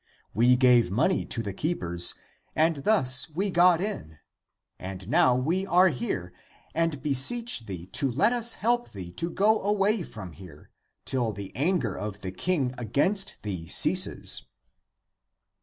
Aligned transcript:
We 0.33 0.55
gave 0.55 0.89
money 0.89 1.25
to 1.25 1.43
the 1.43 1.53
keepers 1.53 2.15
and 2.55 2.77
thus 2.77 3.29
we 3.29 3.51
got 3.51 3.79
in, 3.79 4.17
and 4.79 5.07
now 5.07 5.35
we 5.35 5.63
are 5.67 5.89
here 5.89 6.33
and 6.73 7.03
beseech 7.03 7.67
thee 7.67 7.85
to 7.85 8.09
let 8.09 8.33
us 8.33 8.55
help 8.55 8.93
thee 8.93 9.11
to 9.11 9.29
go 9.29 9.61
away 9.61 10.01
from 10.01 10.31
here, 10.31 10.71
till 11.05 11.33
the 11.33 11.55
anger 11.55 11.95
of 11.95 12.21
the 12.21 12.31
king 12.31 12.73
against 12.79 13.43
thee 13.43 13.67
ceases." 13.67 14.47